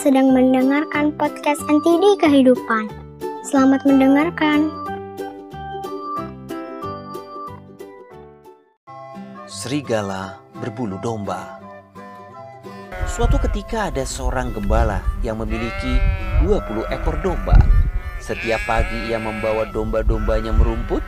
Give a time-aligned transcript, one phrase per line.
[0.00, 2.88] sedang mendengarkan podcast NTD Kehidupan.
[3.44, 4.72] Selamat mendengarkan.
[9.44, 11.60] Serigala berbulu domba.
[13.04, 16.00] Suatu ketika ada seorang gembala yang memiliki
[16.48, 17.60] 20 ekor domba.
[18.24, 21.04] Setiap pagi ia membawa domba-dombanya merumput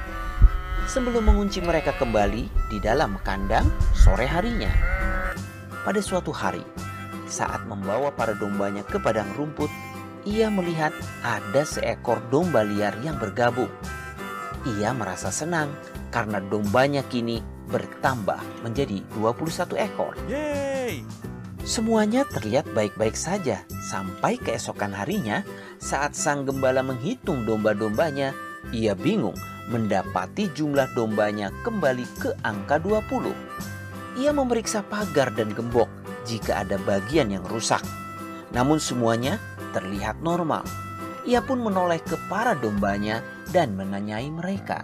[0.85, 3.65] sebelum mengunci mereka kembali di dalam kandang
[3.97, 4.69] sore harinya.
[5.81, 6.61] Pada suatu hari,
[7.33, 9.73] saat membawa para dombanya ke padang rumput,
[10.29, 10.93] ia melihat
[11.25, 13.73] ada seekor domba liar yang bergabung.
[14.69, 15.73] Ia merasa senang
[16.13, 17.41] karena dombanya kini
[17.73, 20.13] bertambah menjadi 21 ekor.
[20.29, 21.01] Yeay!
[21.65, 25.47] Semuanya terlihat baik-baik saja sampai keesokan harinya
[25.79, 28.35] saat sang gembala menghitung domba-dombanya,
[28.75, 29.35] ia bingung
[29.71, 33.31] mendapati jumlah dombanya kembali ke angka 20.
[34.21, 37.83] Ia memeriksa pagar dan gembok jika ada bagian yang rusak.
[38.53, 39.41] Namun semuanya
[39.73, 40.63] terlihat normal.
[41.23, 43.23] Ia pun menoleh ke para dombanya
[43.55, 44.83] dan menanyai mereka.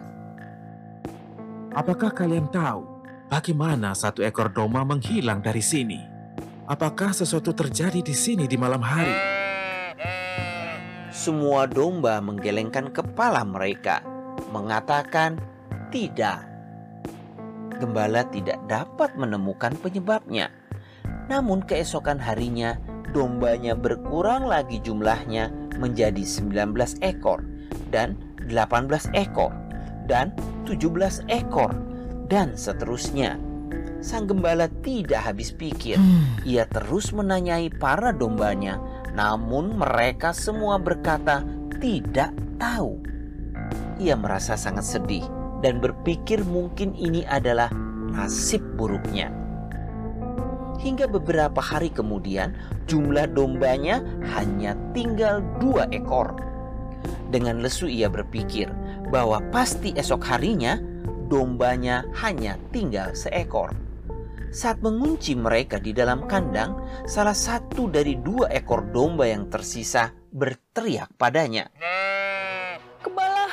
[1.74, 2.86] Apakah kalian tahu
[3.28, 6.00] bagaimana satu ekor domba menghilang dari sini?
[6.68, 9.16] Apakah sesuatu terjadi di sini di malam hari?
[11.08, 14.04] Semua domba menggelengkan kepala mereka,
[14.52, 15.40] mengatakan
[15.88, 16.44] tidak.
[17.80, 20.52] Gembala tidak dapat menemukan penyebabnya.
[21.28, 22.80] Namun keesokan harinya,
[23.12, 27.44] dombanya berkurang lagi jumlahnya menjadi 19 ekor
[27.92, 28.16] dan
[28.48, 29.52] 18 ekor
[30.08, 30.32] dan
[30.64, 31.72] 17 ekor
[32.32, 33.36] dan seterusnya.
[33.98, 35.98] Sang gembala tidak habis pikir.
[36.46, 38.78] Ia terus menanyai para dombanya,
[39.12, 41.42] namun mereka semua berkata
[41.82, 42.30] tidak
[42.62, 43.02] tahu.
[43.98, 45.26] Ia merasa sangat sedih
[45.60, 47.68] dan berpikir mungkin ini adalah
[48.14, 49.47] nasib buruknya.
[50.78, 52.54] Hingga beberapa hari kemudian,
[52.86, 53.98] jumlah dombanya
[54.30, 56.38] hanya tinggal dua ekor.
[57.34, 58.70] Dengan lesu ia berpikir
[59.10, 60.78] bahwa pasti esok harinya
[61.28, 63.74] dombanya hanya tinggal seekor.
[64.48, 71.12] Saat mengunci mereka di dalam kandang, salah satu dari dua ekor domba yang tersisa berteriak
[71.20, 71.68] padanya.
[73.04, 73.50] Gembala,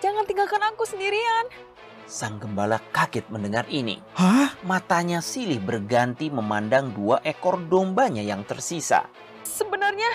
[0.00, 1.73] jangan tinggalkan aku sendirian.
[2.04, 3.96] Sang gembala kaget mendengar ini.
[4.12, 4.52] Hah?
[4.60, 9.08] Matanya silih berganti memandang dua ekor dombanya yang tersisa.
[9.40, 10.12] Sebenarnya,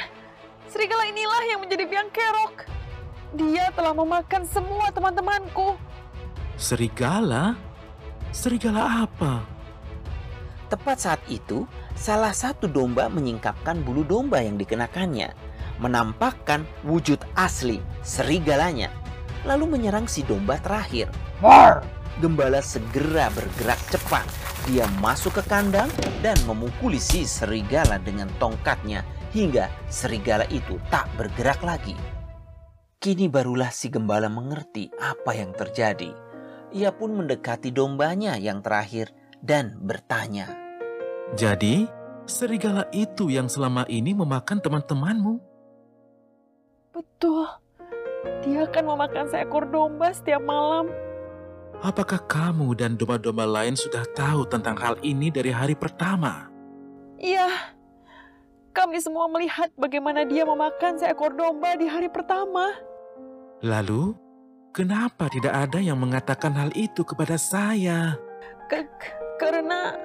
[0.70, 2.70] serigala inilah yang menjadi biang kerok.
[3.34, 5.78] Dia telah memakan semua teman-temanku.
[6.58, 7.58] Serigala?
[8.30, 9.42] Serigala apa?
[10.70, 11.66] Tepat saat itu,
[11.98, 15.34] salah satu domba menyingkapkan bulu domba yang dikenakannya,
[15.82, 18.94] menampakkan wujud asli serigalanya,
[19.48, 21.12] lalu menyerang si domba terakhir.
[22.20, 24.28] Gembala segera bergerak cepat.
[24.68, 25.88] Dia masuk ke kandang
[26.20, 31.96] dan memukuli si serigala dengan tongkatnya hingga serigala itu tak bergerak lagi.
[33.00, 36.12] Kini barulah si gembala mengerti apa yang terjadi.
[36.76, 40.52] Ia pun mendekati dombanya yang terakhir dan bertanya.
[41.40, 41.88] Jadi,
[42.28, 45.40] serigala itu yang selama ini memakan teman-temanmu?
[46.92, 47.48] Betul,
[48.44, 50.92] dia akan memakan seekor domba setiap malam.
[51.80, 56.52] Apakah kamu dan domba-domba lain sudah tahu tentang hal ini dari hari pertama?
[57.16, 57.48] Iya,
[58.76, 62.76] kami semua melihat bagaimana dia memakan seekor domba di hari pertama.
[63.64, 64.12] Lalu,
[64.76, 68.20] kenapa tidak ada yang mengatakan hal itu kepada saya?
[68.68, 68.92] Ke-
[69.40, 69.96] karena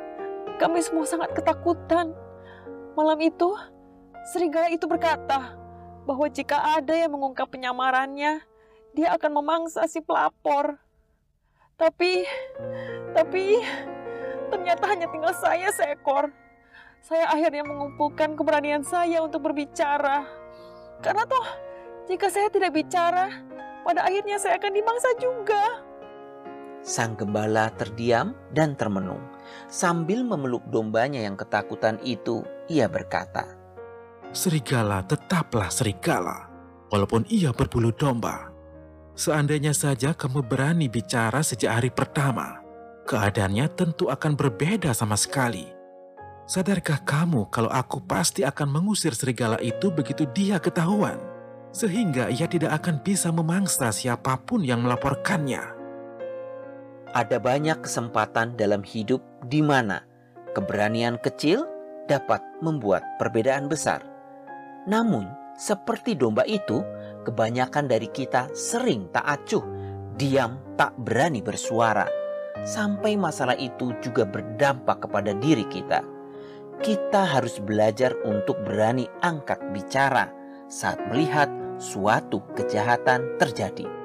[0.62, 2.14] kami semua sangat ketakutan.
[2.94, 3.50] Malam itu,
[4.30, 5.63] serigala itu berkata
[6.04, 8.44] bahwa jika ada yang mengungkap penyamarannya,
[8.94, 10.78] dia akan memangsa si pelapor.
[11.75, 12.22] Tapi,
[13.10, 13.59] tapi
[14.53, 16.31] ternyata hanya tinggal saya seekor.
[17.04, 20.25] Saya akhirnya mengumpulkan keberanian saya untuk berbicara.
[21.03, 21.47] Karena toh,
[22.09, 23.28] jika saya tidak bicara,
[23.84, 25.84] pada akhirnya saya akan dimangsa juga.
[26.84, 29.21] Sang gembala terdiam dan termenung.
[29.69, 33.64] Sambil memeluk dombanya yang ketakutan itu, ia berkata,
[34.34, 36.51] Serigala tetaplah serigala,
[36.91, 38.51] walaupun ia berbulu domba.
[39.15, 42.59] Seandainya saja kamu berani bicara sejak hari pertama,
[43.07, 45.71] keadaannya tentu akan berbeda sama sekali.
[46.51, 51.16] Sadarkah kamu kalau aku pasti akan mengusir serigala itu begitu dia ketahuan?
[51.71, 55.63] Sehingga ia tidak akan bisa memangsa siapa pun yang melaporkannya.
[57.15, 60.03] ada banyak kesempatan dalam hidup di mana
[60.59, 61.63] keberanian kecil
[62.10, 64.03] dapat membuat perbedaan besar.
[64.84, 65.25] Namun,
[65.57, 66.83] seperti domba itu,
[67.25, 69.65] kebanyakan dari kita sering tak acuh,
[70.19, 72.04] diam tak berani bersuara,
[72.66, 76.04] sampai masalah itu juga berdampak kepada diri kita.
[76.83, 80.27] kita harus belajar untuk berani angkat bicara
[80.66, 81.47] saat melihat
[81.78, 84.03] suatu kejahatan terjadi.